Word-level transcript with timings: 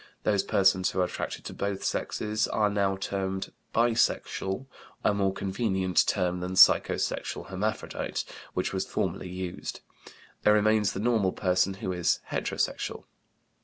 Those 0.23 0.41
persons 0.41 0.89
who 0.89 0.99
are 0.99 1.03
attracted 1.03 1.45
to 1.45 1.53
both 1.53 1.83
sexes 1.83 2.47
are 2.47 2.71
now 2.71 2.93
usually 2.95 3.01
termed 3.05 3.51
"bisexual," 3.71 4.65
a 5.03 5.13
more 5.13 5.31
convenient 5.31 6.07
term 6.07 6.39
than 6.39 6.55
"psycho 6.55 6.97
sexual 6.97 7.43
hermaphrodite," 7.43 8.25
which 8.55 8.73
was 8.73 8.83
formerly 8.87 9.29
used. 9.29 9.81
There 10.41 10.53
remains 10.55 10.93
the 10.93 10.99
normal 10.99 11.33
person, 11.33 11.75
who 11.75 11.91
is 11.91 12.19
"heterosexual." 12.31 13.03